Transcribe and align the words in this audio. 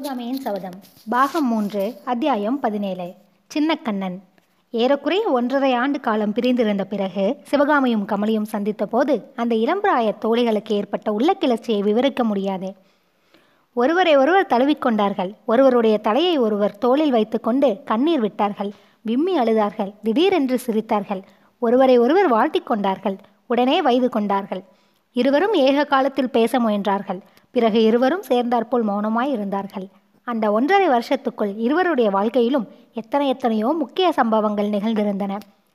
சிவகாமியின் 0.00 0.40
சபதம். 0.40 0.72
பாகம் 1.08 1.46
மூன்று 1.46 1.94
அத்தியாயம் 2.04 2.60
பதினேழு. 2.60 3.14
சின்னக்கண்ணன். 3.54 4.18
ஏறக்குறைய 4.70 5.28
ஒன்றரை 5.28 5.74
ஆண்டு 5.74 6.00
காலம் 6.00 6.32
பிரிந்திருந்த 6.32 6.84
பிறகு 6.84 7.36
சிவகாமியும் 7.42 8.08
கமலியும் 8.08 8.42
சந்தித்த 8.42 8.86
போது 8.86 9.32
அந்த 9.36 9.54
இளம்பிராய 9.54 10.14
தோழிகளுக்கு 10.22 10.72
ஏற்பட்ட 10.72 11.12
உள்ள 11.12 11.32
கிளர்ச்சியை 11.34 11.82
விவரிக்க 11.82 12.24
முடியாது. 12.24 12.74
ஒருவரை 13.72 14.16
ஒருவர் 14.16 14.46
தழுவிக்கொண்டார்கள் 14.46 15.34
ஒருவருடைய 15.44 15.98
தலையை 15.98 16.38
ஒருவர் 16.38 16.78
தோளில் 16.78 17.10
வைத்துக்கொண்டு 17.10 17.82
கண்ணீர் 17.84 18.20
விட்டார்கள். 18.20 18.70
விம்மி 19.00 19.38
அழுதார்கள். 19.38 19.94
திடீரென்று 20.02 20.60
சிரித்தார்கள். 20.66 21.22
ஒருவரை 21.58 21.98
ஒருவர் 21.98 22.28
வாழ்த்திக் 22.28 22.66
கொண்டார்கள். 22.66 23.16
உடனே 23.46 23.82
வைது 23.82 24.08
கொண்டார்கள். 24.08 24.62
இருவரும் 25.12 25.54
ஏக 25.54 25.84
காலத்தில் 25.84 26.30
பேச 26.30 26.58
முயன்றார்கள். 26.58 27.20
பிறகு 27.54 27.78
இருவரும் 27.82 28.28
சேர்ந்தாற்போல் 28.28 28.86
மௌனமாய் 28.90 29.32
இருந்தார்கள் 29.36 29.86
அந்த 30.26 30.46
ஒன்றரை 30.52 30.88
வருஷத்துக்குள் 30.88 31.52
இருவருடைய 31.64 32.08
வாழ்க்கையிலும் 32.16 32.66
எத்தனை 32.92 33.26
எத்தனையோ 33.28 33.68
முக்கிய 33.82 34.08
சம்பவங்கள் 34.18 34.72
நிகழ்ந்திருந்தன. 34.74 35.32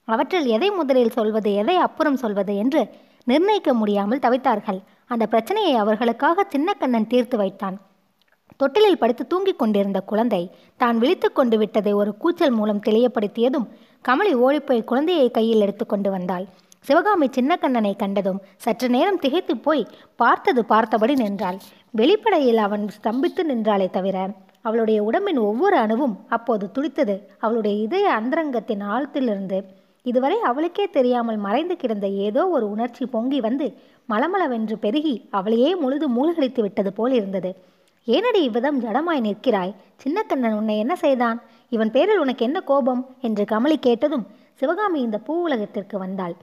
அவற்றில் 0.07 0.48
எதை 0.55 0.70
முதலில் 0.70 1.15
சொல்வது 1.17 1.51
எதை 1.53 1.75
அப்புறம் 1.85 2.21
சொல்வது 2.23 2.53
என்று 2.55 2.81
நிர்ணயிக்க 3.27 3.71
முடியாமல் 3.73 4.23
தவித்தார்கள். 4.25 4.79
அந்த 5.07 5.23
பிரச்சனையை 5.25 5.73
அவர்களுக்காக 5.75 6.45
சின்னக்கண்ணன் 6.53 7.07
தீர்த்து 7.07 7.38
வைத்தான். 7.38 7.77
தொட்டிலில் 8.57 9.01
படுத்து 9.01 9.23
தூங்கிக் 9.27 9.59
கொண்டிருந்த 9.59 9.99
குழந்தை 10.12 10.43
தான் 10.81 10.98
விழித்து 10.98 11.27
கொண்டு 11.31 11.57
விட்டதை 11.57 11.93
ஒரு 11.93 12.12
கூச்சல் 12.17 12.55
மூலம் 12.57 12.84
தெளியப்படுத்தியதும் 12.85 13.65
கமலி 14.05 14.34
ஓடிப்போய் 14.45 14.87
குழந்தையை 14.91 15.27
கையில் 15.37 15.63
எடுத்துக்கொண்டு 15.65 16.09
வந்தாள். 16.12 16.45
சிவகாமி 16.88 17.27
சின்னக்கண்ணனை 17.27 17.91
கண்டதும் 17.95 18.41
சற்று 18.55 18.88
நேரம் 18.89 19.20
திகைத்து 19.20 19.53
போய் 19.57 19.84
பார்த்தது 20.16 20.65
பார்த்தபடி 20.65 21.13
நின்றாள். 21.13 21.57
வெளிப்படையில் 21.91 22.57
அவன் 22.57 22.84
ஸ்தம்பித்து 22.98 23.43
நின்றாளே 23.51 23.87
தவிர 23.90 24.18
அவளுடைய 24.62 24.99
உடம்பின் 25.04 25.37
ஒவ்வொரு 25.37 25.77
அணுவும் 25.77 26.15
அப்போது 26.29 26.65
துடித்தது. 26.71 27.15
அவளுடைய 27.40 27.76
இதய 27.84 28.05
அந்தரங்கத்தின் 28.13 28.84
ஆழத்திலிருந்து. 28.93 29.57
இதுவரை 30.04 30.37
அவளுக்கே 30.40 30.85
தெரியாமல் 30.90 31.37
மறைந்து 31.37 31.76
கிடந்த 31.76 32.07
ஏதோ 32.07 32.41
ஒரு 32.48 32.65
உணர்ச்சி 32.70 33.05
பொங்கி 33.05 33.40
வந்து 33.40 33.68
மலமளவென்று 34.09 34.76
பெருகி 34.76 35.15
அவளையே 35.29 35.76
முழுது 35.76 36.07
மூழ்கடித்து 36.09 36.62
விட்டது 36.62 36.93
போல் 36.93 37.12
இருந்தது. 37.12 37.52
ஏனடி 38.07 38.41
இவ்விதம் 38.41 38.81
ஜடமாய் 38.81 39.26
நிற்கிறாய்? 39.27 39.76
சின்னக்கண்ணன் 40.04 40.57
உன்னை 40.57 40.76
என்ன 40.77 40.96
செய்தான்? 40.96 41.37
இவன் 41.70 41.91
பேரில் 41.91 42.18
உனக்கு 42.18 42.46
என்ன 42.46 42.59
கோபம்? 42.62 43.02
என்று 43.21 43.43
கமலி 43.43 43.77
கேட்டதும் 43.79 44.27
சிவகாமி 44.54 44.99
இந்த 45.02 45.18
பூ 45.18 45.34
உலகத்திற்கு 45.41 45.98
வந்தாள். 45.98 46.35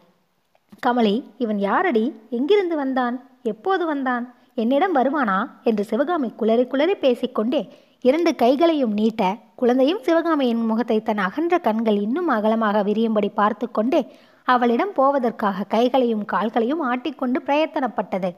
கமலி 0.78 1.25
இவன் 1.39 1.59
யாரடி? 1.59 2.12
எங்கிருந்து 2.31 2.77
வந்தான்? 2.77 3.23
எப்போது 3.42 3.87
வந்தான்? 3.87 4.34
என்னிடம் 4.55 4.95
வருவானா? 4.95 5.51
என்று 5.62 5.84
சிவகாமி 5.84 6.33
குளறி 6.41 6.67
குளறி 6.67 6.95
பேசிக்கொண்டே 6.95 7.69
இரண்டு 8.01 8.34
கைகளையும் 8.34 8.93
நீட்ட 8.93 9.37
குழந்தையும் 9.55 10.03
சிவகாமியின் 10.03 10.65
முகத்தை 10.65 11.03
தன் 11.03 11.19
அகன்ற 11.19 11.59
கண்கள் 11.59 12.00
இன்னும் 12.00 12.28
அகலமாக 12.28 12.83
விரியும்படி 12.83 13.28
பார்த்து 13.34 13.70
கொண்டே 13.70 14.12
அவளிடம் 14.45 14.93
போவதற்காக 14.93 15.67
கைகளையும் 15.69 16.25
கால்களையும் 16.25 16.83
ஆட்டிக்கொண்டு 16.93 17.39
பிரயத்தனப்பட்டது. 17.47 18.31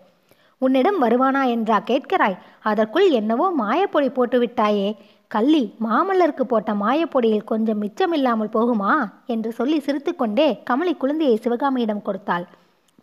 உன்னிடம் 0.59 1.03
வருவானா? 1.03 1.47
என்றா 1.47 1.83
கேட்கிறாய். 1.87 2.37
அதற்குள் 2.63 3.11
என்னவோ 3.11 3.47
மாயப்பொடி 3.59 4.09
போட்டுவிட்டாயே. 4.11 4.97
கள்ளி 5.35 5.63
மாமல்லருக்கு 5.85 6.45
போட்ட 6.51 6.71
மாயப்பொடியில் 6.83 7.49
கொஞ்சம் 7.53 7.81
மிச்சமில்லாமல் 7.85 8.55
போகுமா? 8.57 8.93
என்று 9.35 9.51
சொல்லி 9.59 9.79
சிரித்துக்கொண்டே 9.87 10.49
கமலி 10.69 10.93
குழந்தையை 11.03 11.37
சிவகாமியிடம் 11.45 12.05
கொடுத்தாள். 12.09 12.45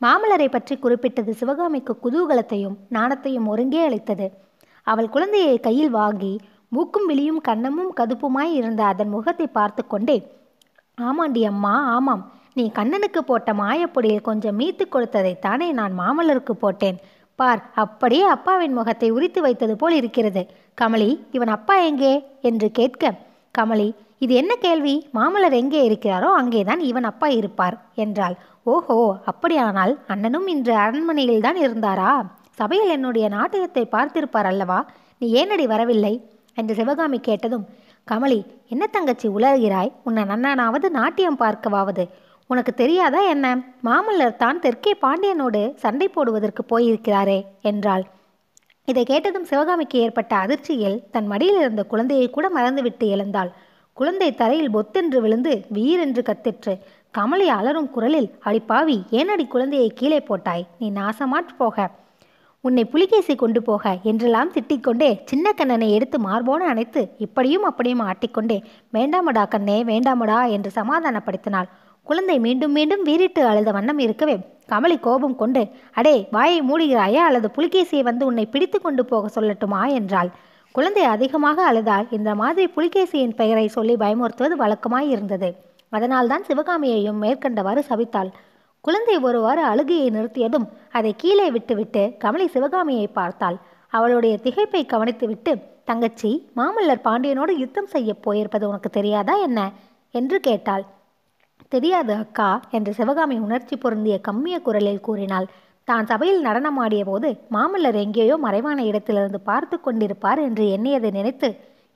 மாமல்லரை 0.01 0.47
பற்றி 0.51 0.75
குறிப்பிட்டது 0.83 1.31
சிவகாமிக்கு 1.41 1.93
குதூகலத்தையும் 2.03 2.77
நாணத்தையும் 2.97 3.49
ஒருங்கே 3.53 3.81
அளித்தது. 3.87 4.27
அவள் 4.87 5.13
குழந்தையை 5.15 5.55
கையில் 5.67 5.91
வாங்கி 5.99 6.33
மூக்கும் 6.75 7.07
விழியும் 7.09 7.41
கண்ணமும் 7.47 7.91
கதுப்புமாய் 7.99 8.53
இருந்த 8.59 8.81
அதன் 8.91 9.11
முகத்தை 9.15 9.47
பார்த்து 9.57 9.81
கொண்டே 9.93 10.17
ஆமாண்டி 10.97 11.41
அம்மா 11.49 11.73
ஆமாம். 11.95 12.23
நீ 12.57 12.63
கண்ணனுக்கு 12.77 13.21
போட்ட 13.29 13.49
மாயப்பொடியில் 13.61 14.27
கொஞ்சம் 14.29 14.57
மீத்து 14.61 14.85
கொடுத்ததைத்தானே 14.87 15.67
நான் 15.79 15.93
மாமல்லருக்கு 15.99 16.53
போட்டேன். 16.63 16.97
பார் 17.35 17.61
அப்படியே 17.73 18.23
அப்பாவின் 18.23 18.73
முகத்தை 18.73 19.09
உரித்து 19.09 19.41
வைத்தது 19.41 19.75
போல் 19.75 19.93
இருக்கிறது. 19.93 20.41
கமலி 20.81 21.09
இவன் 21.31 21.47
அப்பா 21.47 21.75
எங்கே? 21.77 22.13
என்று 22.41 22.71
கேட்க 22.71 23.13
கமலி 23.57 23.89
இது 24.17 24.33
என்ன 24.35 24.55
கேள்வி? 24.55 25.09
மாமல்லர் 25.13 25.51
எங்கே 25.51 25.89
இருக்கிறாரோ 25.89 26.29
அங்கேதான் 26.39 26.79
இவன் 26.79 27.03
அப்பா 27.03 27.27
இருப்பார் 27.27 27.77
என்றாள். 27.95 28.35
ஓஹோ 28.63 28.97
அப்படியானால் 29.25 29.99
அண்ணனும் 30.07 30.47
இன்று 30.47 30.73
அரண்மனையில் 30.75 31.41
தான் 31.41 31.55
இருந்தாரா? 31.55 32.11
சபையில் 32.51 32.89
என்னுடைய 32.89 33.29
நாட்டகத்தை 33.29 33.83
பார்த்திருப்பார் 33.91 34.49
அல்லவா? 34.51 34.85
நீ 35.17 35.27
ஏனடி 35.33 35.65
வரவில்லை? 35.65 36.13
என்று 36.55 36.73
சிவகாமி 36.75 37.19
கேட்டதும் 37.19 37.65
கமலி 38.07 38.39
என்ன 38.69 38.87
தங்கச்சி 38.87 39.27
உலர்கிறாய்? 39.27 39.91
உன்னை 40.03 40.23
நன்னானாவது 40.23 40.89
நாட்டியம் 40.89 41.39
பார்க்கவாவது. 41.39 42.05
உனக்கு 42.51 42.71
தெரியாதா 42.73 43.19
என்ன? 43.33 43.47
மாமல்லர் 43.87 44.39
தான் 44.41 44.57
தெற்கே 44.59 44.91
பாண்டியனோடு 45.03 45.61
சண்டை 45.83 46.07
போடுவதற்கு 46.07 46.63
போயிருக்கிறாரே 46.71 47.39
என்றாள். 47.69 48.03
இதை 48.87 49.03
கேட்டதும் 49.03 49.49
சிவகாமிக்கு 49.51 49.97
ஏற்பட்ட 50.05 50.33
அதிர்ச்சியில் 50.35 50.97
தன் 51.11 51.27
மடியில் 51.27 51.59
இருந்த 51.61 51.83
குழந்தையை 51.91 52.27
கூட 52.29 52.45
மறந்துவிட்டு 52.49 53.07
எழுந்தாள். 53.15 53.51
குழந்தை 53.97 54.29
தரையில் 54.41 54.73
பொத்தென்று 54.75 55.19
விழுந்து 55.21 55.53
வீரென்று 55.77 56.21
கத்திற்று. 56.29 56.73
கமலி 57.17 57.47
அலறும் 57.57 57.89
குரலில் 57.95 58.29
அடிப்பாவி 58.47 58.97
ஏனடி 59.19 59.45
குழந்தையை 59.53 59.89
கீழே 59.99 60.19
போட்டாய்? 60.29 60.65
நீ 60.79 60.89
நாசமாற்று 60.99 61.55
போக. 61.57 61.87
உன்னை 62.63 62.83
புலிகேசி 62.93 63.33
கொண்டு 63.35 63.61
போக 63.69 63.93
என்றெல்லாம் 64.09 64.51
திட்டிக்கொண்டே 64.55 65.11
சின்ன 65.29 65.53
கண்ணனை 65.59 65.87
எடுத்து 65.91 66.17
மார்போன 66.25 66.67
அணைத்து 66.73 67.01
இப்படியும் 67.25 67.65
அப்படியும் 67.69 68.03
ஆட்டிக்கொண்டே 68.09 68.57
வேண்டாமடா 68.97 69.45
கண்ணே 69.53 69.77
வேண்டாமடா 69.91 70.39
என்று 70.57 70.71
சமாதானப்படுத்தினாள். 70.79 71.69
குழந்தை 72.03 72.39
மீண்டும் 72.39 72.71
மீண்டும் 72.71 73.03
வீறிட்டு 73.03 73.45
அழுத 73.45 73.71
வண்ணம் 73.71 73.99
இருக்கவே. 73.99 74.35
கமலி 74.69 74.99
கோபம் 74.99 75.35
கொண்டு 75.35 75.67
அடே 75.93 76.27
வாயை 76.31 76.61
மூடுகிறாயா? 76.61 77.21
அல்லது 77.27 77.51
புலிகேசியை 77.57 77.99
வந்து 77.99 78.25
உன்னை 78.25 78.45
பிடித்து 78.45 78.81
கொண்டு 78.81 79.05
போக 79.05 79.41
சொல்லட்டுமா? 79.41 79.81
என்றாள். 79.93 80.29
குழந்தை 80.71 81.03
அதிகமாக 81.03 81.63
அழுதால் 81.63 82.07
இந்த 82.09 82.35
மாதிரி 82.35 82.71
புலிகேசியின் 82.75 83.35
பெயரை 83.35 83.67
சொல்லி 83.67 83.95
பயமுறுத்துவது 83.95 84.55
வழக்கமாய் 84.57 85.09
இருந்தது. 85.09 85.49
அதனால்தான் 85.89 86.43
சிவகாமியையும் 86.47 87.21
மேற்கண்டவாறு 87.21 87.81
சபித்தாள் 87.89 88.31
குழந்தை 88.81 89.17
ஒருவாறு 89.17 89.63
அழுகையை 89.63 90.07
நிறுத்தியதும் 90.09 90.67
அதை 90.91 91.13
கீழே 91.17 91.51
விட்டுவிட்டு 91.51 92.03
கமலி 92.23 92.45
சிவகாமியை 92.45 93.07
பார்த்தாள். 93.07 93.57
அவளுடைய 93.87 94.39
திகைப்பை 94.43 94.81
கவனித்துவிட்டு 94.85 95.53
தங்கச்சி 95.85 96.31
மாமல்லர் 96.55 97.03
பாண்டியனோடு 97.03 97.53
யுத்தம் 97.57 97.87
செய்ய 97.87 98.13
போயிருப்பது 98.25 98.63
உனக்கு 98.63 98.89
தெரியாதா 98.89 99.35
என்ன? 99.35 99.71
என்று 100.13 100.39
கேட்டாள். 100.39 100.83
தெரியாது 101.73 102.13
அக்கா 102.23 102.49
என்று 102.77 102.91
சிவகாமி 102.99 103.35
உணர்ச்சி 103.45 103.75
பொருந்திய 103.83 104.15
கம்மிய 104.27 104.55
குரலில் 104.67 105.05
கூறினாள். 105.07 105.47
தான் 105.87 106.09
சபையில் 106.11 106.41
நடனமாடிய 106.47 107.03
போது 107.09 107.29
மாமல்லர் 107.55 107.97
எங்கேயோ 108.03 108.35
மறைவான 108.45 108.79
இடத்திலிருந்து 108.89 109.39
பார்த்து 109.49 109.77
கொண்டிருப்பார் 109.85 110.41
என்று 110.47 110.65
எண்ணியதை 110.75 111.09
நினைத்து 111.17 111.49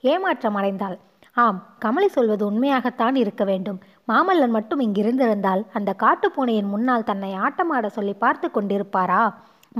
ஏமாற்றம் 0.04 0.56
அடைந்தாள். 0.60 0.96
ஆம் 1.44 1.58
கமலி 1.84 2.08
சொல்வது 2.14 2.42
உண்மையாகத்தான் 2.50 3.16
இருக்க 3.22 3.42
வேண்டும். 3.50 3.78
மாமல்லர் 4.10 4.52
மட்டும் 4.56 4.82
இங்கிருந்திருந்தால் 4.86 5.62
அந்த 5.78 5.90
காட்டுப்பூனையின் 6.04 6.72
முன்னால் 6.74 7.08
தன்னை 7.10 7.30
ஆட்டமாட 7.46 7.86
சொல்லி 7.96 8.14
பார்த்து 8.24 8.48
கொண்டிருப்பாரா? 8.50 9.22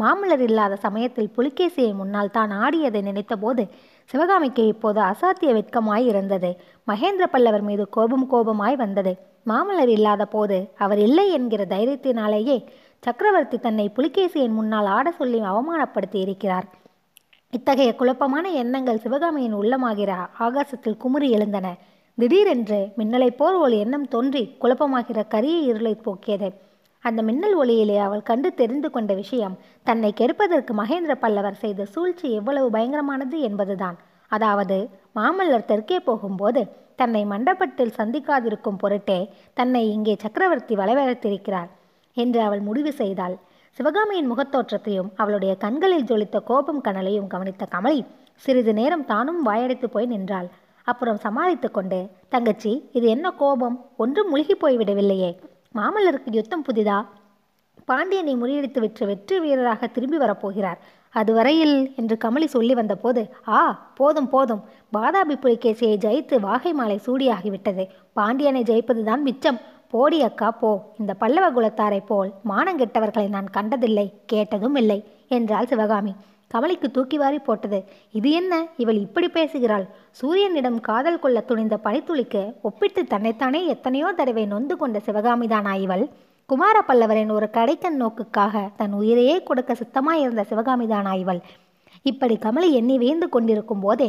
மாமல்லர் 0.01 0.43
இல்லாத 0.49 0.75
சமயத்தில் 0.87 1.31
புலிகேசியை 1.37 1.93
முன்னால் 2.01 2.35
தான் 2.35 2.51
ஆடியதை 2.65 3.01
நினைத்தபோது 3.09 3.65
சிவகாமிக்கு 4.11 4.65
இப்போது 4.73 5.01
அசாத்திய 5.13 5.53
வெட்கமாய் 5.59 6.05
இருந்தது. 6.13 6.51
மகேந்திர 6.89 7.27
பல்லவர் 7.35 7.65
மீது 7.71 7.87
கோபம் 7.97 8.27
கோபமாய் 8.33 8.77
வந்தது. 8.85 9.15
மாமல்லர் 9.47 9.89
இல்லாத 9.89 10.27
போது 10.27 10.69
அவர் 10.77 10.99
இல்லை 10.99 11.31
என்கிற 11.31 11.65
தைரியத்தினாலேயே 11.65 12.57
சக்கரவர்த்தி 13.03 13.59
தன்னை 13.59 13.93
புலிகேசியின் 13.97 14.57
முன்னால் 14.59 14.87
ஆட 14.87 15.11
சொல்லி 15.11 15.41
அவமானப்படுத்தி 15.41 16.21
இருக்கிறார். 16.21 16.67
இத்தகைய 17.51 17.95
குழப்பமான 17.95 18.51
எண்ணங்கள் 18.51 18.99
சிவகாமியின் 18.99 19.55
உள்ளமாகிற 19.55 20.13
ஆகாசத்தில் 20.39 20.97
குமுறி 20.97 21.31
எழுந்தன. 21.31 21.77
திடீரென்று 22.19 22.89
மின்னலைப் 22.97 23.37
போர் 23.37 23.55
ஒரு 23.55 23.79
எண்ணம் 23.79 24.09
தோன்றி 24.09 24.57
குழப்பமாகிற 24.61 25.29
கரிய 25.29 25.59
இருளை 25.59 25.95
போக்கியது. 25.95 26.49
அந்த 27.01 27.23
மின்னல் 27.23 27.57
ஒளியிலே 27.59 27.97
அவள் 27.99 28.23
கண்டு 28.23 28.55
தெரிந்து 28.55 28.91
கொண்ட 28.91 29.15
விஷயம் 29.15 29.59
தன்னை 29.85 30.13
கெடுப்பதற்கு 30.17 30.73
மகேந்திர 30.77 31.15
பல்லவர் 31.15 31.55
செய்த 31.55 31.85
சூழ்ச்சி 31.85 32.33
எவ்வளவு 32.33 32.71
பயங்கரமானது 32.71 33.39
என்பதுதான். 33.41 33.99
அதாவது 34.33 34.77
மாமல்லர் 35.15 35.69
தெற்கே 35.71 35.99
போகும்போது 36.01 36.63
தன்னை 36.97 37.23
மண்டபத்தில் 37.25 37.97
சந்திக்காதிருக்கும் 37.99 38.79
பொருட்டே 38.83 39.19
தன்னை 39.55 39.83
இங்கே 39.91 40.15
சக்கரவர்த்தி 40.23 40.75
வளவழைத்திருக்கிறார் 40.77 41.71
என்று 42.17 42.41
அவள் 42.41 42.63
முடிவு 42.69 42.93
செய்தாள். 42.93 43.35
சிவகாமியின் 43.79 44.31
முகத்தோற்றத்தையும் 44.33 45.11
அவளுடைய 45.17 45.53
கண்களில் 45.65 46.07
ஜொலித்த 46.11 46.37
கோபம் 46.51 46.81
கனலையும் 46.81 47.27
கவனித்த 47.27 47.65
கமலி 47.75 48.01
சிறிது 48.45 48.73
நேரம் 48.75 49.05
தானும் 49.05 49.41
வாயடைத்து 49.47 49.87
போய் 49.87 50.07
நின்றாள். 50.07 50.49
அப்புறம் 50.87 51.21
சமாளித்து 51.25 51.69
கொண்டு 51.71 51.99
தங்கச்சி 52.29 52.73
இது 52.93 53.07
என்ன 53.09 53.27
கோபம்? 53.43 53.77
ஒன்றும் 53.97 54.29
முழுகி 54.29 54.55
போய்விடவில்லையே 54.55 55.31
மாமல்லருக்கு 55.75 56.31
யுத்தம் 56.39 56.67
புதிதா? 56.69 56.99
பாண்டியனை 57.89 58.35
முறியடித்து 58.37 58.81
விற்று 58.81 59.05
வெற்றி 59.07 59.37
வீரராக 59.39 59.89
திரும்பி 59.97 60.19
வரப்போகிறார் 60.19 60.79
அதுவரையில் 61.13 61.93
என்று 61.97 62.17
கமலி 62.25 62.45
சொல்லி 62.45 62.75
வந்தபோது 62.75 63.35
ஆ 63.49 63.93
போதும் 63.95 64.29
போதும். 64.29 64.65
பாதாபி 64.93 65.37
புலிகேசியை 65.43 65.95
ஜெயித்து 66.05 66.41
வாகை 66.41 66.73
மாலை 66.73 67.01
சூடியாகிவிட்டது. 67.07 67.87
பாண்டியனை 68.13 68.63
ஜெயிப்பதுதான் 68.63 69.21
மிச்சம். 69.21 69.61
போடி 69.91 70.23
அக்கா 70.23 70.51
போ. 70.51 70.93
இந்த 70.99 71.15
பல்லவ 71.15 71.47
குலத்தாரைப் 71.51 72.07
போல் 72.07 72.33
மானங்கெட்டவர்களை 72.49 73.29
நான் 73.29 73.51
கண்டதில்லை 73.51 74.13
கேட்டதும் 74.27 74.75
இல்லை 74.75 75.05
என்றாள் 75.29 75.67
சிவகாமி. 75.67 76.15
கமலிக்கு 76.55 76.91
தூக்கி 76.91 77.19
வாரி 77.19 77.39
போட்டது 77.39 77.85
இது 78.13 78.31
என்ன? 78.31 78.67
இவள் 78.77 78.99
இப்படி 78.99 79.29
பேசுகிறாள். 79.29 79.87
சூரியனிடம் 80.23 80.81
காதல் 80.81 81.19
கொள்ள 81.19 81.41
துணிந்த 81.41 81.79
பனித்துளிக்கு 81.85 82.55
ஒப்பிட்டு 82.63 83.05
தன்னைத்தானே 83.05 83.67
எத்தனையோ 83.67 84.13
தடவை 84.13 84.47
நொந்து 84.47 84.77
கொண்ட 84.77 85.01
சிவகாமிதானா 85.07 85.75
இவள்? 85.75 86.09
குமார 86.51 86.77
பல்லவரின் 86.89 87.31
ஒரு 87.37 87.47
கடைக்கன் 87.55 87.97
நோக்குக்காக 88.03 88.57
தன் 88.77 88.93
உயிரையே 88.93 89.37
கொடுக்க 89.43 89.73
சித்தமாயிருந்த 89.79 90.43
சிவகாமிதான் 90.51 91.07
ஆய்வள். 91.13 91.41
இப்படி 92.11 92.35
கமலி 92.45 92.69
எண்ணி 92.81 92.97
வேந்து 92.99 93.27
கொண்டிருக்கும் 93.29 93.83
போதே 93.85 94.09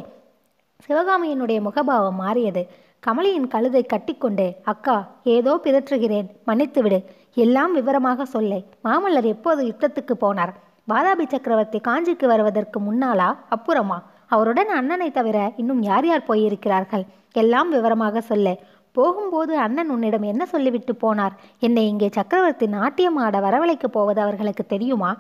சிவகாமியினுடைய 0.88 1.60
முகபாவம் 1.68 2.20
மாறியது. 2.24 2.64
கமலியின் 3.08 3.50
கழுதை 3.54 3.84
கட்டிக்கொண்டு 3.94 4.46
அக்கா 4.74 4.98
ஏதோ 5.36 5.54
பிதற்றுகிறேன் 5.64 6.30
மன்னித்துவிடு 6.48 7.00
எல்லாம் 7.46 7.74
விவரமாக 7.74 8.30
சொல்லை. 8.36 8.62
மாமல்லர் 8.84 9.30
எப்போது 9.34 9.64
யுத்தத்துக்கு 9.72 10.18
போனார்? 10.26 10.54
வாதாபி 10.92 11.28
சக்கரவர்த்தி 11.34 11.82
காஞ்சிக்கு 11.90 12.28
வருவதற்கு 12.34 12.80
முன்னாலா 12.88 13.30
அப்புறமா? 13.58 14.00
அவருடன் 14.36 14.72
அண்ணனை 14.80 15.12
தவிர 15.12 15.38
இன்னும் 15.62 15.82
யார் 15.92 16.08
யார் 16.08 16.30
போயிருக்கிறார்கள்? 16.32 17.06
எல்லாம் 17.42 17.70
விவரமாக 17.70 18.22
சொல்ல. 18.22 18.48
போகும்போது 18.98 19.54
அண்ணன் 19.66 19.92
உன்னிடம் 19.96 20.26
என்ன 20.32 20.44
சொல்லிவிட்டு 20.46 20.94
போனார்? 21.04 21.36
என்னை 21.60 21.84
இங்கே 21.88 22.10
சக்கரவர்த்தி 22.18 22.68
நாட்டியம் 22.68 23.20
ஆட 23.26 23.40
வரவழைக்கப் 23.40 23.96
போவது 23.98 24.22
அவர்களுக்கு 24.22 24.66
தெரியுமா? 24.66 25.12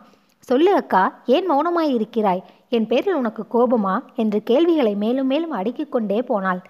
சொல்லு 0.47 0.71
அக்கா 0.75 1.03
ஏன் 1.35 1.47
மௌனமாய் 1.51 1.95
இருக்கிறாய்? 1.97 2.44
என் 2.69 2.89
பேரில் 2.91 3.19
உனக்கு 3.21 3.44
கோபமா? 3.56 3.95
என்று 4.15 4.39
கேள்விகளை 4.44 4.94
மேலும் 4.95 5.29
மேலும் 5.33 5.56
அடுக்கிக் 5.59 5.94
கொண்டே 5.95 6.19
போனாள். 6.21 6.62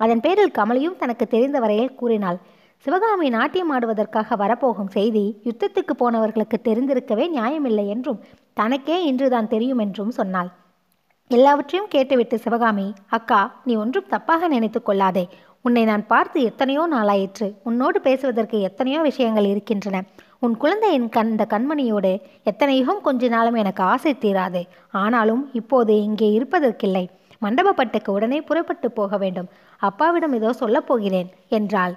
அதன் 0.00 0.22
பேரில் 0.24 0.56
கமலியும் 0.58 1.00
தனக்கு 1.02 1.26
தெரிந்த 1.26 1.58
வரையில் 1.60 1.96
கூறினாள் 2.00 2.38
சிவகாமி 2.86 3.28
நாட்டியம் 3.34 3.70
ஆடுவதற்காக 3.74 4.36
வரப்போகும் 4.36 4.90
செய்தி 4.96 5.22
யுத்தத்துக்கு 5.44 5.94
போனவர்களுக்கு 6.00 6.56
தெரிந்திருக்கவே 6.68 7.24
நியாயமில்லை 7.36 7.86
என்றும் 7.94 8.20
தனக்கே 8.52 8.96
இன்றுதான் 9.04 9.48
தெரியும் 9.54 9.80
என்றும் 9.84 10.12
சொன்னாள். 10.18 10.50
எல்லாவற்றையும் 11.30 11.88
கேட்டுவிட்டு 11.94 12.36
சிவகாமி 12.38 12.86
அக்கா 13.16 13.40
நீ 13.64 13.74
ஒன்றும் 13.76 14.10
தப்பாக 14.10 14.48
நினைத்து 14.54 14.80
கொள்ளாதே. 14.82 15.24
உன்னை 15.66 15.84
நான் 15.84 16.06
பார்த்து 16.06 16.42
எத்தனையோ 16.42 16.88
நாளாயிற்று. 16.90 17.46
உன்னோடு 17.62 18.00
பேசுவதற்கு 18.00 18.60
எத்தனையோ 18.60 19.00
விஷயங்கள் 19.00 19.44
இருக்கின்றன. 19.44 20.02
உன் 20.38 20.56
குழந்தையின் 20.56 21.08
கண் 21.08 21.30
இந்த 21.30 21.46
கண்மணியோடு 21.50 22.12
எத்தனையோ 22.42 22.94
கொஞ்ச 23.02 23.28
நாளும் 23.28 23.54
எனக்கு 23.54 23.82
ஆசை 23.82 24.12
தீராது. 24.14 24.62
ஆனாலும் 24.90 25.50
இப்போது 25.52 26.02
இங்கே 26.02 26.28
இருப்பதற்கில்லை. 26.38 27.04
மண்டபப்பட்டுக்கு 27.42 28.10
உடனே 28.10 28.40
புறப்பட்டு 28.40 28.90
போக 28.90 29.16
வேண்டும். 29.16 29.48
அப்பாவிடம் 29.80 30.32
ஏதோ 30.32 30.52
சொல்லப் 30.52 30.86
போகிறேன் 30.86 31.30
என்றாள். 31.48 31.94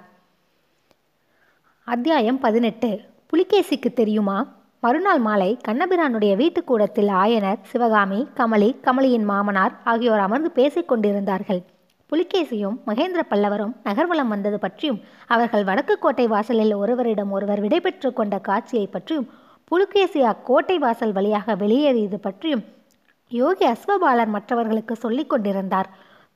அத்தியாயம் 1.84 2.40
பதினெட்டு. 2.40 2.90
புலிகேசிக்கு 3.32 3.92
தெரியுமா? 3.92 4.38
மறுநாள் 4.82 5.18
மாலை 5.18 5.50
கண்ணபிரானுடைய 5.68 6.34
வீட்டுக்கூடத்தில் 6.42 7.10
ஆயனர் 7.22 7.60
சிவகாமி 7.62 8.20
கமலி 8.36 8.70
கமலியின் 8.86 9.28
மாமனார் 9.30 9.76
ஆகியோர் 9.84 10.18
அமர்ந்து 10.18 10.50
பேசிக் 10.50 10.88
கொண்டிருந்தார்கள். 10.88 11.62
புலிகேசியும் 12.10 12.76
மகேந்திர 12.88 13.22
பல்லவரும் 13.32 13.74
நகர்வலம் 13.84 14.32
வந்தது 14.34 14.58
பற்றியும் 14.58 14.98
அவர்கள் 15.26 15.64
வடக்கு 15.68 15.94
கோட்டை 15.98 16.26
வாசலில் 16.32 16.74
ஒருவரிடம் 16.82 17.32
ஒருவர் 17.36 17.60
விடைபெற்று 17.60 18.10
கொண்ட 18.12 18.38
காட்சியை 18.48 18.86
பற்றியும் 18.86 19.28
புலிகேசி 19.70 20.20
அக்கோட்டை 20.32 20.76
வாசல் 20.78 21.16
வழியாக 21.18 21.54
வெளியேறியது 21.54 22.18
பற்றியும் 22.20 22.64
யோகி 23.32 23.64
அஸ்வபாலர் 23.72 24.34
மற்றவர்களுக்கு 24.36 24.94
சொல்லிக் 24.96 25.30
கொண்டிருந்தார். 25.32 25.88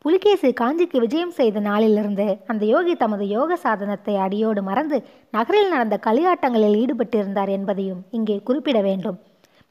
புலிகேசி 0.04 0.48
காஞ்சிக்கு 0.60 0.98
விஜயம் 1.04 1.34
செய்த 1.38 1.58
நாளிலிருந்து 1.68 2.26
அந்த 2.46 2.64
யோகி 2.66 2.94
தமது 2.96 3.24
யோக 3.28 3.56
சாதனத்தை 3.56 4.14
அடியோடு 4.24 4.62
மறந்து 4.62 4.96
நகரில் 5.30 5.72
நடந்த 5.74 5.96
களியாட்டங்களில் 6.06 6.76
ஈடுபட்டிருந்தார் 6.82 7.52
என்பதையும் 7.58 8.02
இங்கே 8.10 8.36
குறிப்பிட 8.48 8.80
வேண்டும். 8.80 9.18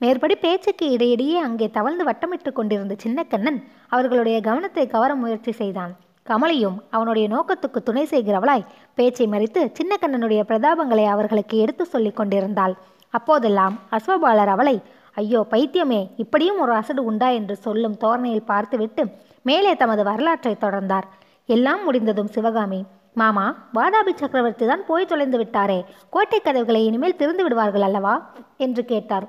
மேற்படி 0.03 0.35
பேச்சுக்கு 0.35 0.85
இடையிடையே 0.91 1.37
அங்கே 1.37 1.67
தவழ்ந்து 1.67 2.03
வட்டமிட்டு 2.05 2.51
கொண்டிருந்த 2.53 2.95
சின்னக்கண்ணன் 3.03 3.59
அவர்களுடைய 3.89 4.37
கவனத்தை 4.41 4.87
கவர 4.87 5.11
முயற்சி 5.15 5.51
செய்தான். 5.51 5.91
கமலியும் 6.25 6.77
அவனுடைய 6.89 7.25
நோக்கத்துக்கு 7.35 7.79
துணை 7.83 8.03
செய்கிறவளாய் 8.05 8.65
பேச்சை 8.95 9.25
மறித்து 9.27 9.61
சின்னக்கண்ணனுடைய 9.77 10.41
பிரதாபங்களை 10.49 11.05
அவர்களுக்கு 11.05 11.57
எடுத்து 11.57 11.85
சொல்லிக் 11.85 12.15
கொண்டிருந்தாள். 12.15 12.73
அப்போதெல்லாம் 13.13 13.75
அஸ்வபாலர் 13.91 14.51
அவளை 14.55 14.75
ஐயோ 15.21 15.41
பைத்தியமே 15.51 16.01
இப்படியும் 16.23 16.59
ஒரு 16.59 16.73
அசடு 16.73 17.01
உண்டா? 17.03 17.29
என்று 17.39 17.55
சொல்லும் 17.55 17.97
தோரணையில் 17.97 18.49
பார்த்துவிட்டு 18.51 19.03
மேலே 19.41 19.75
தமது 19.75 20.03
வரலாற்றை 20.03 20.55
தொடர்ந்தார். 20.61 21.07
எல்லாம் 21.45 21.83
முடிந்ததும் 21.83 22.33
சிவகாமி. 22.35 22.81
மாமா 23.21 23.45
வாதாபி 23.77 24.13
சக்கரவர்த்தி 24.15 24.65
தான் 24.65 24.85
போய் 24.87 25.05
தொலைந்து 25.05 25.39
விட்டாரே. 25.43 25.79
கோட்டை 26.09 26.39
கதவுகளை 26.39 26.85
இனிமேல் 26.85 27.19
திறந்து 27.21 27.43
விடுவார்கள் 27.43 27.87
அல்லவா? 27.89 28.15
என்று 28.57 28.85
கேட்டார். 28.85 29.27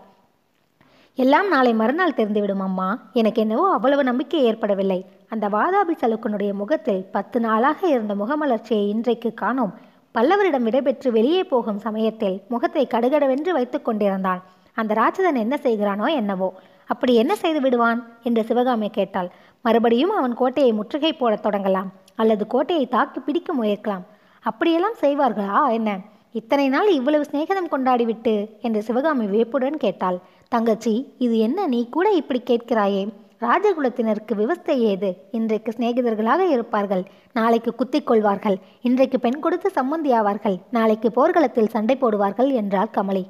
எல்லாம் 1.16 1.49
நாளை 1.49 1.75
மறுநாள் 1.75 2.14
தெரிந்துவிடும் 2.16 2.58
அம்மா. 2.58 2.99
எனக்கு 3.12 3.40
என்னவோ 3.40 3.72
அவ்வளவு 3.72 4.05
நம்பிக்கை 4.05 4.40
ஏற்படவில்லை. 4.40 5.06
அந்த 5.28 5.49
வாதாபி 5.49 5.93
சலுக்கனுடைய 6.00 6.52
முகத்தில் 6.52 7.05
பத்து 7.12 7.40
நாளாக 7.40 7.87
இருந்த 7.87 8.14
முகமலர்ச்சியை 8.14 8.88
இன்றைக்கு 8.88 9.34
காணோம். 9.34 9.75
பல்லவரிடம் 10.14 10.62
விடைபெற்று 10.62 11.11
வெளியே 11.11 11.44
போகும் 11.44 11.78
சமயத்தில் 11.78 12.43
முகத்தை 12.49 12.87
கடுகடவென்று 12.90 13.52
வைத்துக் 13.52 13.84
கொண்டிருந்தான் 13.84 14.43
அந்த 14.75 14.94
ராட்சதன் 14.94 15.37
என்ன 15.37 15.58
செய்கிறானோ 15.62 16.14
என்னவோ. 16.14 16.52
அப்படி 16.87 17.14
என்ன 17.14 17.37
செய்து 17.37 17.60
விடுவான்? 17.60 18.06
என்று 18.22 18.44
சிவகாமி 18.44 18.90
கேட்டாள். 18.90 19.31
மறுபடியும் 19.62 20.10
அவன் 20.10 20.34
கோட்டையை 20.34 20.72
முற்றுகை 20.72 21.12
போடத் 21.12 21.46
தொடங்கலாம். 21.46 21.90
அல்லது 22.14 22.46
கோட்டையை 22.46 22.88
தாக்கி 22.88 23.20
பிடிக்க 23.20 23.55
முயற்கலாம். 23.55 24.05
அப்படியெல்லாம் 24.43 24.99
செய்வார்களா? 25.00 25.72
என்ன? 25.72 25.99
இத்தனை 26.32 26.69
நாள் 26.69 26.93
இவ்வளவு 26.93 27.25
சிநேகிதம் 27.31 27.72
கொண்டாடிவிட்டு? 27.72 28.60
என்று 28.60 28.82
சிவகாமி 28.82 29.26
வியப்புடன் 29.26 29.76
கேட்டாள். 29.76 30.19
தங்கச்சி 30.54 30.92
இது 31.18 31.38
என்ன 31.38 31.66
நீ 31.66 31.88
கூட 31.90 32.10
இப்படி 32.10 32.40
கேட்கிறாயே? 32.50 33.00
ராஜகுலத்தினருக்கு 33.40 34.34
விவஸ்தை 34.34 34.76
ஏது? 34.90 35.08
இன்றைக்கு 35.30 35.70
சிநேகிதர்களாக 35.76 36.38
இருப்பார்கள் 36.38 37.02
நாளைக்கு 37.32 37.74
குத்திக் 37.74 38.06
கொள்வார்கள் 38.06 38.56
இன்றைக்கு 38.82 39.18
பெண் 39.20 39.40
கொடுத்து 39.40 39.70
சம்மந்தியாவார்கள் 39.74 40.56
நாளைக்கு 40.70 41.10
போர்க்களத்தில் 41.10 41.68
சண்டை 41.68 41.96
போடுவார்கள் 42.00 42.52
என்றார் 42.52 42.92
கமலி. 42.94 43.24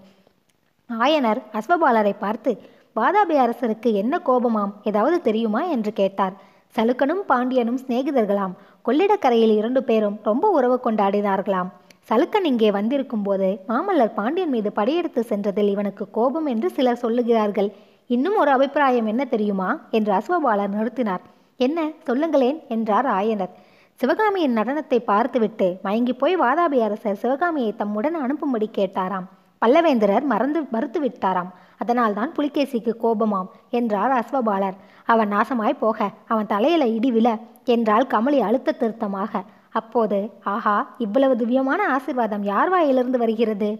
ஆயனர் 0.91 1.41
அஸ்வபாலரை 1.53 2.15
பார்த்து 2.19 2.53
வாதாபி 2.96 3.37
அரசருக்கு 3.44 3.93
என்ன 3.93 4.20
கோபமாம்? 4.27 4.75
ஏதாவது 4.82 5.20
தெரியுமா? 5.20 5.63
என்று 5.77 5.93
கேட்டார். 5.93 6.34
சலுக்கனும் 6.77 7.25
பாண்டியனும் 7.27 7.81
சிநேகிதர்களாம். 7.87 8.55
கொள்ளிடக்கரையில் 8.84 9.56
இரண்டு 9.56 9.82
பேரும் 9.82 10.19
ரொம்ப 10.22 10.49
உறவு 10.49 10.81
கொண்டாடினார்களாம். 10.84 11.70
சலுக்கன் 12.08 12.46
இங்கே 12.49 12.70
வந்திருக்கும் 12.70 13.23
போது 13.23 13.46
மாமல்லர் 13.69 14.17
பாண்டியன் 14.17 14.51
மீது 14.51 14.70
படையெடுத்து 14.73 15.20
சென்றதில் 15.29 15.70
இவனுக்கு 15.75 16.05
கோபம் 16.11 16.49
என்று 16.53 16.69
சிலர் 16.70 17.01
சொல்லுகிறார்கள். 17.03 17.69
இன்னும் 18.06 18.37
ஒரு 18.37 18.51
அபிப்பிராயம் 18.51 19.08
என்ன 19.13 19.23
தெரியுமா? 19.25 19.69
என்று 19.91 20.13
அசுவபாலர் 20.13 20.75
நிறுத்தினார். 20.75 21.23
என்ன? 21.61 21.87
சொல்லுங்களேன் 22.08 22.58
என்றார் 22.69 23.08
ஆயனர். 23.19 23.55
சிவகாமியின் 24.01 24.56
நடனத்தை 24.58 24.99
பார்த்துவிட்டு 25.13 25.69
மயங்கி 25.82 26.15
போய் 26.15 26.37
வாதாபி 26.37 26.79
அரசர் 26.87 27.20
சிவகாமியை 27.23 27.73
தம்முடன் 27.81 28.20
அனுப்பும்படி 28.25 28.69
கேட்டாராம். 28.79 29.27
பல்லவேந்திரர் 29.63 30.25
மறந்து 30.32 30.61
மறுத்து 30.75 31.01
விட்டாராம் 31.05 31.51
அதனால்தான் 31.82 32.32
புலிகேசிக்கு 32.37 32.93
கோபமாம் 33.05 33.51
என்றார் 33.79 34.13
அஸ்வபாலர் 34.20 34.79
அவன் 35.13 35.32
நாசமாய் 35.32 35.81
போக 35.81 35.99
அவன் 36.32 36.51
தலையில 36.55 36.84
இடி 36.96 37.11
விழ 37.17 37.29
என்றாள் 37.75 38.11
கமலி 38.15 38.39
அழுத்த 38.49 38.77
திருத்தமாக. 38.81 39.32
அப்போது 39.81 40.19
ஆஹா 40.55 40.77
இவ்வளவு 40.99 41.35
திவ்யமான 41.37 41.81
ஆசிர்வாதம் 41.97 42.45
யார் 42.53 42.69
வாயிலிருந்து 42.69 43.19
வருகிறது? 43.19 43.71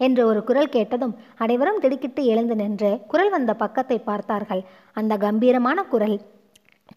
என்று 0.00 0.22
ஒரு 0.26 0.40
குரல் 0.44 0.72
கேட்டதும் 0.76 1.12
அனைவரும் 1.36 1.82
திடுக்கிட்டு 1.82 2.22
எழுந்து 2.24 2.54
நின்று 2.60 2.90
குரல் 3.08 3.30
வந்த 3.30 3.52
பக்கத்தை 3.54 3.98
பார்த்தார்கள். 4.08 4.62
அந்த 4.92 5.12
கம்பீரமான 5.16 5.82
குரல் 5.92 6.16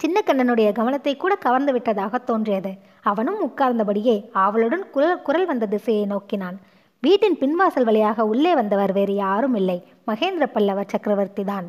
சின்னக்கண்ணனுடைய 0.02 0.70
கவனத்தை 0.80 1.14
கூட 1.18 1.34
கவர்ந்து 1.36 1.72
விட்டதாக 1.72 2.18
தோன்றியது. 2.30 2.72
அவனும் 3.02 3.40
உட்கார்ந்தபடியே 3.48 4.16
ஆவலுடன் 4.44 4.86
குரல் 4.96 5.22
குரல் 5.22 5.48
வந்த 5.52 5.66
திசையை 5.66 6.06
நோக்கினான். 6.06 6.58
வீட்டின் 7.04 7.38
பின்வாசல் 7.42 7.88
வழியாக 7.90 8.26
உள்ளே 8.26 8.54
வந்தவர் 8.56 8.94
வேறு 8.98 9.16
யாரும் 9.16 9.56
இல்லை. 9.56 9.78
மகேந்திர 10.08 10.46
பல்லவ 10.54 10.84
சக்கரவர்த்தி 10.88 11.44
தான். 11.44 11.68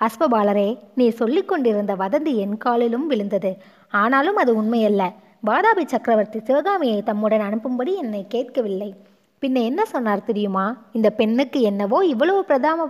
அஸ்வபாலரே 0.00 0.68
நீ 0.94 1.06
சொல்லிக் 1.20 1.48
கொண்டிருந்த 1.48 1.92
வதந்தி 1.94 2.32
என் 2.44 2.56
காலிலும் 2.64 3.06
விழுந்தது. 3.06 3.52
ஆனாலும் 3.92 4.40
அது 4.42 4.52
உண்மையல்ல. 4.62 5.04
வாதாபி 5.48 5.82
சக்கரவர்த்தி 5.84 6.38
சிவகாமியை 6.40 7.02
தம்முடன் 7.02 7.42
அனுப்பும்படி 7.46 7.92
என்னை 7.94 8.20
கேட்கவில்லை. 8.28 8.88
பின்ன 9.42 9.56
என்ன 9.64 9.84
சொன்னார் 9.84 10.22
தெரியுமா? 10.24 10.62
இந்த 10.92 11.08
பெண்ணுக்கு 11.10 11.60
என்னவோ 11.60 11.98
இவ்வளவு 12.04 12.44
பிரதாம 12.44 12.86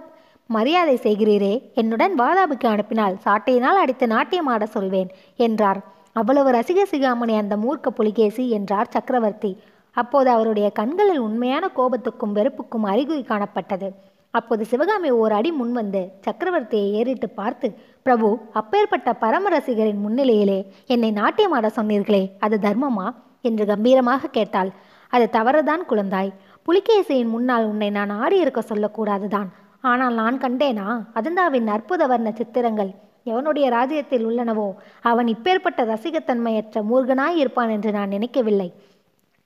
மரியாதை 0.46 0.94
செய்கிறீரே 0.96 1.54
என்னுடன் 1.74 2.14
வாதாபிக்கு 2.18 2.66
அனுப்பினால் 2.66 3.16
சாட்டையினால் 3.24 3.80
அடித்து 3.82 4.06
நாட்டியமாட 4.06 4.62
சொல்வேன் 4.66 5.10
என்றார். 5.36 5.80
அவ்வளவு 6.12 6.50
ரசிக 6.50 6.84
சிகாமணி 6.90 7.36
அந்த 7.38 7.56
மூர்க்க 7.56 7.90
புலிகேசி 7.90 8.50
என்றார் 8.50 8.92
சக்கரவர்த்தி. 8.96 9.52
அப்போது 9.96 10.30
அவருடைய 10.30 10.70
கண்களில் 10.70 11.18
உண்மையான 11.18 11.70
கோபத்துக்கும் 11.76 12.36
வெறுப்புக்கும் 12.38 12.88
அறிகுறி 12.92 13.24
காணப்பட்டது. 13.28 13.90
அப்போது 14.30 14.64
சிவகாமி 14.64 15.10
ஓர் 15.22 15.32
அடி 15.32 15.52
முன்வந்து 15.52 16.04
சக்கரவர்த்தியை 16.26 16.88
ஏறிட்டு 17.00 17.28
பார்த்து 17.40 17.68
பிரபு 18.06 18.38
அப்பேற்பட்ட 18.52 19.12
பரம 19.12 19.48
ரசிகரின் 19.48 20.00
முன்னிலையிலே 20.06 20.56
என்னை 20.86 21.12
நாட்டியமாட 21.12 21.66
சொன்னீர்களே 21.76 22.30
அது 22.38 22.56
தர்மமா? 22.62 23.06
என்று 23.40 23.64
கம்பீரமாக 23.66 24.28
கேட்டாள். 24.28 24.70
அது 25.08 25.30
தவறுதான் 25.30 25.84
குழந்தாய். 25.88 26.30
புலிகேசியின் 26.66 27.28
முன்னால் 27.28 27.64
உன்னை 27.64 27.90
நான் 27.90 28.10
ஆடியிருக்க 28.10 28.62
சொல்லக்கூடாதுதான். 28.68 29.48
ஆனால் 29.80 30.14
நான் 30.14 30.40
கண்டேனா? 30.40 30.88
அதந்தாவின் 31.14 31.66
அற்புத 31.66 32.06
வர்ண 32.06 32.32
சித்திரங்கள். 32.32 32.92
எவனுடைய 33.24 33.68
ராஜ்யத்தில் 33.68 34.26
உள்ளனவோ 34.26 34.68
அவன் 35.00 35.26
இப்பேற்பட்ட 35.26 35.82
ரசிகத்தன்மையற்ற 35.84 36.84
மூர்கனாய் 36.90 37.36
இருப்பான் 37.36 37.68
என்று 37.68 37.92
நான் 37.92 38.08
நினைக்கவில்லை. 38.08 38.74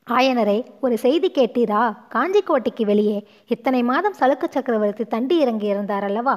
ஆயனரே 0.07 0.59
ஒரு 0.81 0.99
செய்தி 0.99 1.31
கேட்டீரா? 1.31 1.83
காஞ்சிக்கோட்டைக்கு 2.15 2.85
வெளியே 2.85 3.19
இத்தனை 3.49 3.83
மாதம் 3.83 4.19
சலுக்கு 4.21 4.47
சக்கரவர்த்தி 4.51 5.05
தண்டி 5.05 5.37
இறங்கி 5.39 5.67
இருந்தார் 5.67 6.05
அல்லவா? 6.05 6.37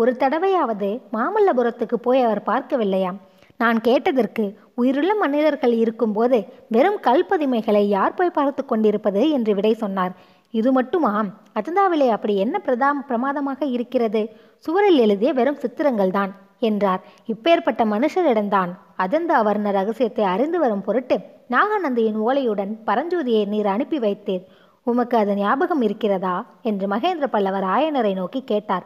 ஒரு 0.00 0.12
தடவையாவது 0.22 0.88
மாமல்லபுரத்துக்கு 1.14 1.96
போய் 2.06 2.20
அவர் 2.26 2.40
பார்க்கவில்லையாம். 2.48 3.18
நான் 3.62 3.78
கேட்டதற்கு 3.86 4.44
உயிருள்ள 4.80 5.12
மனிதர்கள் 5.22 5.74
இருக்கும்போது 5.82 6.38
வெறும் 6.74 6.98
கல்பதிமைகளை 7.06 7.82
யார் 7.96 8.16
போய் 8.18 8.36
பார்த்து 8.38 8.62
கொண்டிருப்பது 8.64 9.22
என்று 9.36 9.52
விடை 9.58 9.72
சொன்னார். 9.82 10.12
இது 10.54 10.70
மட்டுமாம். 10.78 11.28
அஜந்தாவிலே 11.58 12.08
அப்படி 12.16 12.34
என்ன 12.44 12.56
பிரதா 12.66 12.90
பிரமாதமாக 13.08 13.60
இருக்கிறது? 13.76 14.22
சுவரில் 14.66 15.00
எழுதிய 15.04 15.32
வெறும் 15.38 15.62
சித்திரங்கள் 15.62 16.12
தான் 16.18 16.34
என்றார். 16.68 17.00
இப்பேற்பட்ட 17.32 17.84
மனுஷரிடம்தான் 17.94 18.70
அஜந்தா 19.04 19.38
வர்ண 19.48 19.72
ரகசியத்தை 19.78 20.24
அறிந்து 20.34 20.60
வரும் 20.64 20.84
பொருட்டு 20.86 21.16
நாகநந்தியின் 21.54 22.20
ஓலையுடன் 22.26 22.72
பரஞ்சோதியை 22.86 23.42
நீர் 23.54 23.72
அனுப்பி 23.74 23.98
வைத்தேன் 23.98 24.46
உமக்கு 24.86 25.16
அது 25.20 25.32
ஞாபகம் 25.34 25.82
இருக்கிறதா? 25.86 26.36
என்று 26.62 26.86
மகேந்திர 26.92 27.26
பல்லவர் 27.26 27.66
ஆயனரை 27.74 28.12
நோக்கி 28.20 28.40
கேட்டார். 28.52 28.84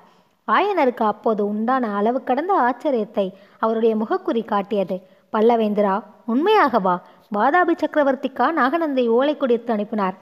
ஆயனருக்கு 0.55 1.05
அப்போது 1.13 1.43
உண்டான 1.53 1.91
அளவு 1.99 2.21
கடந்த 2.29 2.53
ஆச்சரியத்தை 2.67 3.27
அவருடைய 3.65 3.93
முகக்குறி 4.03 4.43
காட்டியது. 4.45 4.97
பல்லவேந்திரா 5.33 5.95
உண்மையாகவா 6.33 6.95
வாதாபி 7.37 7.75
சக்கரவர்த்திக்கா 7.83 8.47
நாகநந்தை 8.61 9.05
ஓலை 9.19 9.35
கொடுத்து 9.37 9.73
அனுப்பினார். 9.73 10.17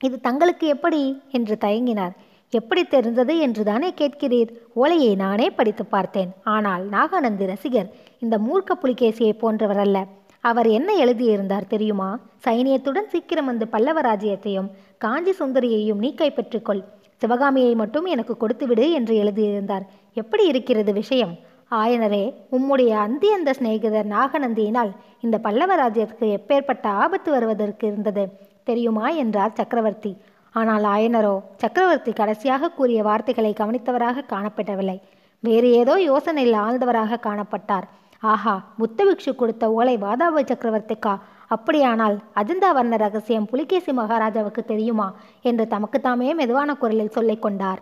இது 0.00 0.16
தங்களுக்கு 0.26 0.66
எப்படி 0.74 1.02
என்று 1.36 1.54
தயங்கினார். 1.64 2.14
எப்படி 2.52 2.82
தெரிந்தது 2.84 3.34
என்று 3.46 3.62
தானே 3.64 3.88
கேட்கிறீர்? 4.00 4.50
ஓலையை 4.80 5.10
நானே 5.22 5.48
படித்து 5.50 5.84
பார்த்தேன். 5.86 6.30
ஆனால் 6.54 6.84
நாகானந்தி 6.94 7.46
ரசிகர் 7.52 7.90
இந்த 8.24 8.36
மூர்க்க 8.46 8.82
புலிகேசியை 8.84 9.32
போன்றவர் 9.42 9.82
அல்ல 9.84 9.98
அவர் 10.44 10.68
என்ன 10.78 10.90
எழுதியிருந்தார் 11.04 11.70
தெரியுமா? 11.72 12.10
சைனியத்துடன் 12.44 13.10
சீக்கிரம் 13.12 13.48
வந்து 13.50 13.66
பல்லவ 13.74 14.00
ராஜ்யத்தையும் 14.00 14.68
காஞ்சி 15.04 15.32
சுந்தரியையும் 15.40 16.02
நீ 16.04 16.10
கைப்பற்றிக்கொள் 16.14 16.82
சிவகாமியை 17.22 17.74
மட்டும் 17.74 18.04
எனக்கு 18.04 18.34
கொடுத்துவிடு 18.40 18.86
என்று 18.90 19.14
எழுதியிருந்தார். 19.16 19.84
எப்படி 20.14 20.46
இருக்கிறது 20.46 20.92
விஷயம்? 20.92 21.34
ஆயனரே 21.70 22.24
உம்முடைய 22.56 22.92
அந்தி 23.04 23.28
அந்த 23.32 23.50
சிநேகிதர் 23.52 24.08
நாகநந்தியினால் 24.08 24.90
இந்த 25.20 25.36
பல்லவ 25.38 25.72
ராஜ்யத்துக்கு 25.82 26.26
எப்பேற்பட்ட 26.38 26.86
ஆபத்து 27.02 27.30
வருவதற்கு 27.30 27.86
இருந்தது 27.86 28.24
தெரியுமா? 28.64 29.08
என்றார் 29.22 29.56
சக்கரவர்த்தி. 29.60 30.12
ஆனால் 30.54 30.84
ஆயனரோ 30.84 31.34
சக்கரவர்த்தி 31.56 32.12
கடைசியாக 32.12 32.70
கூறிய 32.70 33.02
வார்த்தைகளை 33.02 33.52
கவனித்தவராக 33.60 34.24
காணப்படவில்லை. 34.32 34.98
வேறு 35.42 35.68
ஏதோ 35.72 35.94
யோசனையில் 36.10 36.56
ஆழ்ந்தவராக 36.64 37.20
காணப்பட்டார். 37.26 37.86
ஆஹா 38.20 38.54
புத்தபிக்ஷு 38.78 39.32
கொடுத்த 39.36 39.64
ஓலை 39.72 39.96
வாதாபி 39.96 40.42
சக்கரவர்த்திக்கா? 40.44 41.12
அப்படியானால் 41.50 42.16
அஜந்தா 42.34 42.70
வர்ண 42.72 42.96
ரகசியம் 42.96 43.46
புலிகேசி 43.46 43.92
மகாராஜாவுக்கு 43.92 44.64
தெரியுமா? 44.64 45.08
என்று 45.42 45.64
தமக்குத்தாமே 45.64 46.34
மெதுவான 46.34 46.74
குரலில் 46.74 47.10
சொல்லிக் 47.10 47.42
கொண்டார். 47.42 47.80